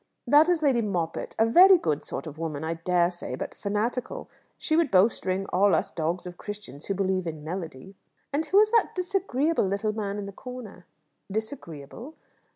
"That 0.25 0.49
is 0.49 0.63
Lady 0.63 0.81
Moppett: 0.81 1.35
a 1.37 1.45
very 1.45 1.77
good 1.77 2.03
sort 2.03 2.25
of 2.25 2.39
woman, 2.39 2.63
I 2.63 2.73
dare 2.73 3.11
say, 3.11 3.35
but 3.35 3.53
fanatical. 3.53 4.31
She 4.57 4.75
would 4.75 4.89
bowstring 4.89 5.45
all 5.53 5.75
us 5.75 5.91
dogs 5.91 6.25
of 6.25 6.39
Christians 6.39 6.87
who 6.87 6.95
believe 6.95 7.27
in 7.27 7.43
melody." 7.43 7.93
"And 8.33 8.47
who 8.47 8.57
is 8.59 8.71
that 8.71 8.95
disagreeable 8.95 9.67
little 9.67 9.93
man 9.93 10.17
in 10.17 10.25
the 10.25 10.31
corner?" 10.31 10.87
"Disagreeable 11.31 12.15